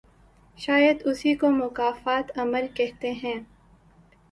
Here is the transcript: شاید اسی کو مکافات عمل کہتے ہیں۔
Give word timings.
شاید 0.57 1.01
اسی 1.05 1.33
کو 1.35 1.51
مکافات 1.51 2.37
عمل 2.37 2.67
کہتے 2.73 3.11
ہیں۔ 3.13 3.39